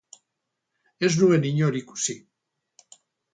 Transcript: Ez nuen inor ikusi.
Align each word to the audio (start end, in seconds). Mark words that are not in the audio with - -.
Ez 1.07 1.11
nuen 1.19 1.45
inor 1.51 1.77
ikusi. 1.81 2.17